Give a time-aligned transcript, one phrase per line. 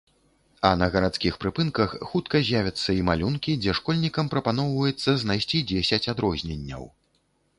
[0.67, 6.83] А на гарадскіх прыпынках хутка з'явяцца і малюнкі, дзе школьнікам прапаноўваецца знайсці дзесяць адрозненняў.